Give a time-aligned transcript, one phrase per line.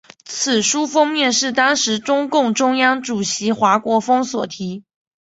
[0.25, 4.83] 此书封面是当时中共中央主席华国锋所题。